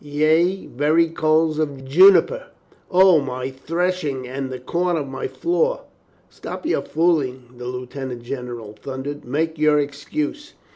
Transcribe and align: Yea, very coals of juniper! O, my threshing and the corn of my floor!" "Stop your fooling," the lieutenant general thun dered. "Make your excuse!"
Yea, 0.03 0.65
very 0.65 1.07
coals 1.09 1.59
of 1.59 1.85
juniper! 1.85 2.47
O, 2.89 3.19
my 3.21 3.51
threshing 3.51 4.27
and 4.27 4.49
the 4.51 4.57
corn 4.57 4.97
of 4.97 5.07
my 5.07 5.27
floor!" 5.27 5.81
"Stop 6.27 6.65
your 6.65 6.81
fooling," 6.81 7.47
the 7.57 7.67
lieutenant 7.67 8.23
general 8.23 8.75
thun 8.81 9.03
dered. 9.03 9.23
"Make 9.23 9.59
your 9.59 9.77
excuse!" 9.77 10.55